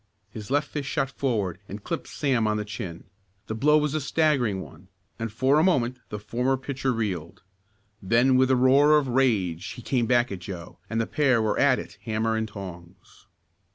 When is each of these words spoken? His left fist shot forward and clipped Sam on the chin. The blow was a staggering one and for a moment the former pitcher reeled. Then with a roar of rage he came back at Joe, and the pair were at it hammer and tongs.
His 0.31 0.49
left 0.49 0.67
fist 0.67 0.89
shot 0.89 1.11
forward 1.11 1.59
and 1.69 1.83
clipped 1.83 2.07
Sam 2.07 2.47
on 2.47 2.57
the 2.57 2.65
chin. 2.65 3.03
The 3.45 3.53
blow 3.53 3.77
was 3.77 3.93
a 3.93 4.01
staggering 4.01 4.59
one 4.59 4.87
and 5.19 5.31
for 5.31 5.59
a 5.59 5.63
moment 5.63 5.99
the 6.09 6.17
former 6.17 6.57
pitcher 6.57 6.91
reeled. 6.91 7.43
Then 8.01 8.35
with 8.35 8.49
a 8.49 8.55
roar 8.55 8.97
of 8.97 9.09
rage 9.09 9.63
he 9.73 9.83
came 9.83 10.07
back 10.07 10.31
at 10.31 10.39
Joe, 10.39 10.79
and 10.89 10.99
the 10.99 11.05
pair 11.05 11.39
were 11.39 11.59
at 11.59 11.77
it 11.77 11.99
hammer 12.01 12.35
and 12.35 12.47
tongs. 12.47 13.27